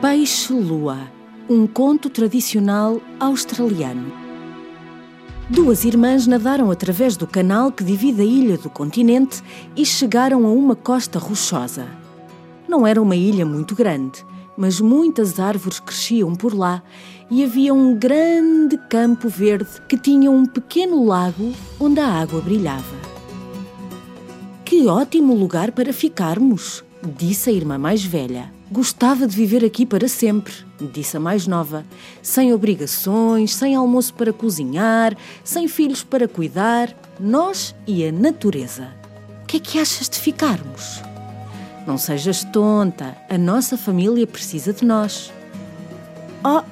[0.00, 1.10] Peixe-Lua,
[1.48, 4.12] um conto tradicional australiano.
[5.48, 9.42] Duas irmãs nadaram através do canal que divide a ilha do continente
[9.74, 11.86] e chegaram a uma costa rochosa.
[12.68, 14.22] Não era uma ilha muito grande,
[14.54, 16.82] mas muitas árvores cresciam por lá
[17.30, 22.96] e havia um grande campo verde que tinha um pequeno lago onde a água brilhava.
[24.62, 26.85] Que ótimo lugar para ficarmos!
[27.02, 28.52] Disse a irmã mais velha.
[28.70, 30.52] Gostava de viver aqui para sempre,
[30.92, 31.84] disse a mais nova.
[32.20, 38.88] Sem obrigações, sem almoço para cozinhar, sem filhos para cuidar, nós e a natureza.
[39.42, 41.00] O que é que achas de ficarmos?
[41.86, 45.32] Não sejas tonta, a nossa família precisa de nós.
[46.44, 46.62] Oh,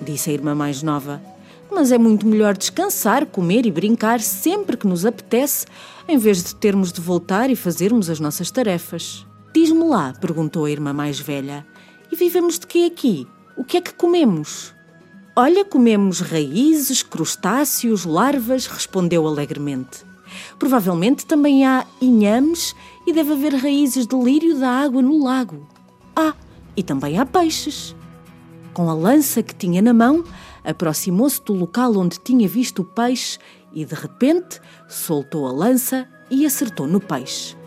[0.00, 1.22] disse a irmã mais nova,
[1.70, 5.66] mas é muito melhor descansar, comer e brincar sempre que nos apetece,
[6.08, 9.27] em vez de termos de voltar e fazermos as nossas tarefas.
[9.52, 11.66] Diz-me lá, perguntou a irmã mais velha,
[12.12, 13.26] e vivemos de quê aqui?
[13.56, 14.74] O que é que comemos?
[15.34, 20.04] Olha, comemos raízes, crustáceos, larvas, respondeu alegremente.
[20.58, 22.74] Provavelmente também há inhames
[23.06, 25.66] e deve haver raízes de lírio da água no lago.
[26.14, 26.34] Ah,
[26.76, 27.94] e também há peixes.
[28.74, 30.22] Com a lança que tinha na mão,
[30.62, 33.38] aproximou-se do local onde tinha visto o peixe
[33.72, 37.57] e, de repente, soltou a lança e acertou no peixe.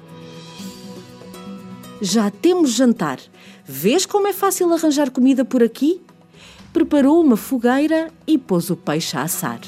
[2.03, 3.19] Já temos jantar.
[3.63, 6.01] Vês como é fácil arranjar comida por aqui?
[6.73, 9.59] Preparou uma fogueira e pôs o peixe a assar.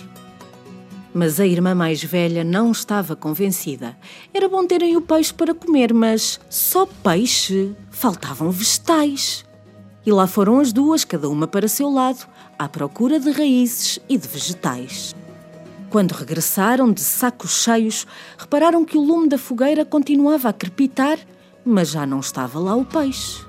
[1.13, 3.95] Mas a irmã mais velha não estava convencida.
[4.33, 7.75] Era bom terem o peixe para comer, mas só peixe?
[7.91, 9.45] Faltavam vegetais.
[10.03, 14.17] E lá foram as duas, cada uma para seu lado, à procura de raízes e
[14.17, 15.15] de vegetais.
[15.91, 18.07] Quando regressaram de sacos cheios,
[18.39, 21.19] repararam que o lume da fogueira continuava a crepitar
[21.65, 23.45] mas já não estava lá o peixe.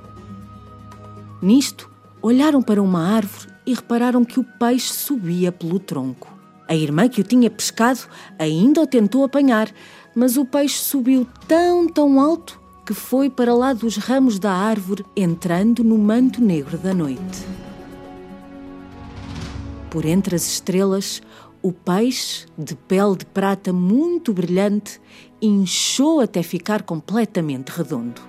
[1.43, 1.91] Nisto,
[2.23, 6.33] olharam para uma árvore e repararam que o peixe subia pelo tronco.
[6.67, 8.01] A irmã que o tinha pescado
[8.39, 9.71] ainda o tentou apanhar,
[10.15, 15.05] mas o peixe subiu tão, tão alto que foi para lá dos ramos da árvore,
[15.17, 17.47] entrando no manto negro da noite.
[19.91, 21.23] Por entre as estrelas,
[21.65, 25.01] o peixe, de pele de prata muito brilhante,
[25.41, 28.21] inchou até ficar completamente redondo.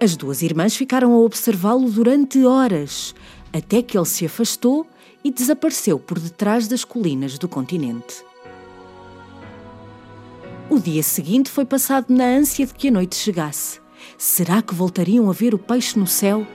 [0.00, 3.14] As duas irmãs ficaram a observá-lo durante horas,
[3.52, 4.86] até que ele se afastou
[5.22, 8.24] e desapareceu por detrás das colinas do continente.
[10.70, 13.78] O dia seguinte foi passado na ânsia de que a noite chegasse.
[14.16, 16.46] Será que voltariam a ver o peixe no céu?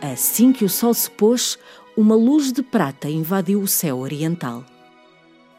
[0.00, 1.58] Assim que o sol se pôs,
[1.94, 4.64] uma luz de prata invadiu o céu oriental.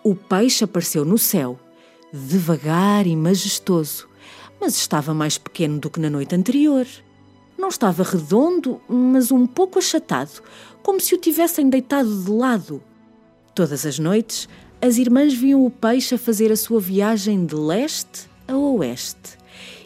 [0.03, 1.59] O peixe apareceu no céu,
[2.11, 4.09] devagar e majestoso,
[4.59, 6.87] mas estava mais pequeno do que na noite anterior.
[7.55, 10.41] Não estava redondo, mas um pouco achatado,
[10.81, 12.81] como se o tivessem deitado de lado.
[13.53, 14.49] Todas as noites,
[14.81, 19.37] as irmãs viam o peixe a fazer a sua viagem de leste a oeste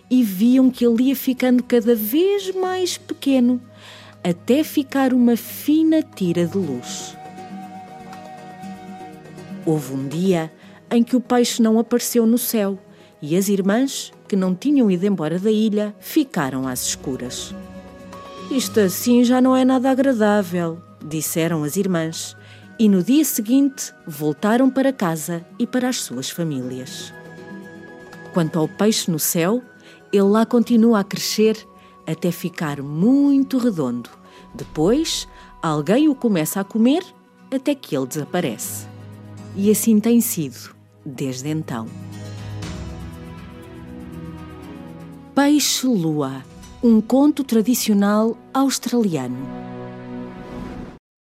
[0.09, 3.61] e viam que ele ia ficando cada vez mais pequeno
[4.27, 7.15] até ficar uma fina tira de luz.
[9.63, 10.51] Houve um dia
[10.89, 12.79] em que o peixe não apareceu no céu
[13.21, 17.53] e as irmãs, que não tinham ido embora da ilha, ficaram às escuras.
[18.49, 22.35] Isto assim já não é nada agradável, disseram as irmãs,
[22.79, 27.13] e no dia seguinte voltaram para casa e para as suas famílias.
[28.33, 29.61] Quanto ao peixe no céu,
[30.11, 31.55] ele lá continua a crescer
[32.07, 34.09] até ficar muito redondo.
[34.53, 35.27] Depois,
[35.61, 37.03] alguém o começa a comer
[37.53, 38.87] até que ele desaparece.
[39.55, 41.87] E assim tem sido desde então.
[45.33, 46.43] Peixe-Lua,
[46.81, 49.64] um conto tradicional australiano.